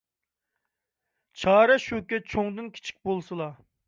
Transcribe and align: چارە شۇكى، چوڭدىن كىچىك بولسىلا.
چارە 1.41 1.75
شۇكى، 1.83 2.21
چوڭدىن 2.31 2.73
كىچىك 2.79 2.99
بولسىلا. 3.11 3.51